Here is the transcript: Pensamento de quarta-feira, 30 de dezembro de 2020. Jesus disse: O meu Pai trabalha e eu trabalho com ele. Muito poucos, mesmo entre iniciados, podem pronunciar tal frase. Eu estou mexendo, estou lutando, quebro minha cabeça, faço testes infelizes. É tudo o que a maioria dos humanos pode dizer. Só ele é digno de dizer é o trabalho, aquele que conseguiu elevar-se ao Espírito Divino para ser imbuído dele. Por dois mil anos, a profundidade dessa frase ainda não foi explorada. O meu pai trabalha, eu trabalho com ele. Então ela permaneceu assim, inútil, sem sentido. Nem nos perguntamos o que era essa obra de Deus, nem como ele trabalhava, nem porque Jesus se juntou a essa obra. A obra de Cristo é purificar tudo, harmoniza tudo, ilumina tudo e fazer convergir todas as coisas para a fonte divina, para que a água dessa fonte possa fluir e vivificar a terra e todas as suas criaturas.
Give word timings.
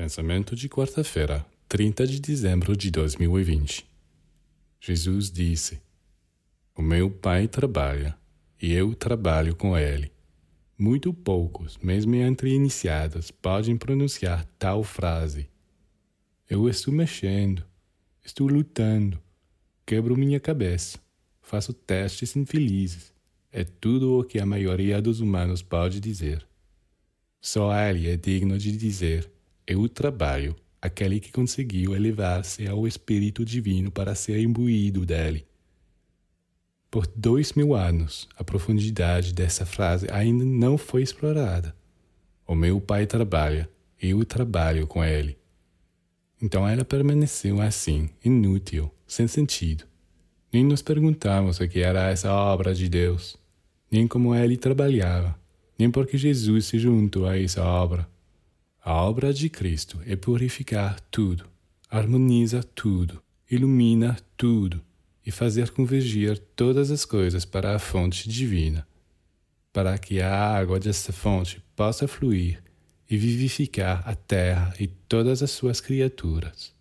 Pensamento 0.00 0.54
de 0.54 0.68
quarta-feira, 0.68 1.44
30 1.68 2.06
de 2.06 2.20
dezembro 2.20 2.76
de 2.76 2.88
2020. 2.88 3.84
Jesus 4.80 5.28
disse: 5.28 5.82
O 6.72 6.80
meu 6.80 7.10
Pai 7.10 7.48
trabalha 7.48 8.16
e 8.62 8.72
eu 8.72 8.94
trabalho 8.94 9.56
com 9.56 9.76
ele. 9.76 10.12
Muito 10.78 11.12
poucos, 11.12 11.76
mesmo 11.78 12.14
entre 12.14 12.54
iniciados, 12.54 13.32
podem 13.32 13.76
pronunciar 13.76 14.46
tal 14.56 14.84
frase. 14.84 15.50
Eu 16.48 16.68
estou 16.68 16.94
mexendo, 16.94 17.64
estou 18.24 18.46
lutando, 18.46 19.20
quebro 19.84 20.16
minha 20.16 20.38
cabeça, 20.38 21.00
faço 21.42 21.72
testes 21.72 22.36
infelizes. 22.36 23.12
É 23.50 23.64
tudo 23.64 24.20
o 24.20 24.22
que 24.22 24.38
a 24.38 24.46
maioria 24.46 25.02
dos 25.02 25.18
humanos 25.18 25.60
pode 25.60 25.98
dizer. 25.98 26.46
Só 27.40 27.74
ele 27.76 28.08
é 28.08 28.16
digno 28.16 28.56
de 28.56 28.70
dizer 28.76 29.28
é 29.68 29.76
o 29.76 29.86
trabalho, 29.86 30.56
aquele 30.80 31.20
que 31.20 31.30
conseguiu 31.30 31.94
elevar-se 31.94 32.66
ao 32.66 32.88
Espírito 32.88 33.44
Divino 33.44 33.90
para 33.90 34.14
ser 34.14 34.40
imbuído 34.40 35.04
dele. 35.04 35.46
Por 36.90 37.06
dois 37.14 37.52
mil 37.52 37.74
anos, 37.74 38.26
a 38.34 38.42
profundidade 38.42 39.34
dessa 39.34 39.66
frase 39.66 40.06
ainda 40.10 40.42
não 40.42 40.78
foi 40.78 41.02
explorada. 41.02 41.76
O 42.46 42.54
meu 42.54 42.80
pai 42.80 43.04
trabalha, 43.04 43.68
eu 44.00 44.24
trabalho 44.24 44.86
com 44.86 45.04
ele. 45.04 45.36
Então 46.40 46.66
ela 46.66 46.82
permaneceu 46.82 47.60
assim, 47.60 48.08
inútil, 48.24 48.90
sem 49.06 49.28
sentido. 49.28 49.84
Nem 50.50 50.64
nos 50.64 50.80
perguntamos 50.80 51.60
o 51.60 51.68
que 51.68 51.80
era 51.80 52.08
essa 52.08 52.32
obra 52.32 52.74
de 52.74 52.88
Deus, 52.88 53.36
nem 53.90 54.08
como 54.08 54.34
ele 54.34 54.56
trabalhava, 54.56 55.38
nem 55.78 55.90
porque 55.90 56.16
Jesus 56.16 56.64
se 56.64 56.78
juntou 56.78 57.26
a 57.26 57.38
essa 57.38 57.62
obra. 57.62 58.08
A 58.90 59.02
obra 59.04 59.34
de 59.34 59.50
Cristo 59.50 60.00
é 60.06 60.16
purificar 60.16 60.98
tudo, 61.10 61.44
harmoniza 61.90 62.62
tudo, 62.62 63.22
ilumina 63.50 64.16
tudo 64.34 64.82
e 65.26 65.30
fazer 65.30 65.68
convergir 65.72 66.38
todas 66.56 66.90
as 66.90 67.04
coisas 67.04 67.44
para 67.44 67.76
a 67.76 67.78
fonte 67.78 68.26
divina, 68.30 68.88
para 69.74 69.98
que 69.98 70.22
a 70.22 70.34
água 70.34 70.80
dessa 70.80 71.12
fonte 71.12 71.62
possa 71.76 72.08
fluir 72.08 72.62
e 73.10 73.18
vivificar 73.18 74.02
a 74.08 74.14
terra 74.14 74.72
e 74.80 74.86
todas 74.86 75.42
as 75.42 75.50
suas 75.50 75.82
criaturas. 75.82 76.74